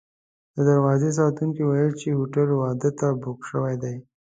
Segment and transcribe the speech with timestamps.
[0.55, 3.95] د دروازې ساتونکو ویل چې هوټل واده ته بوک شوی دی.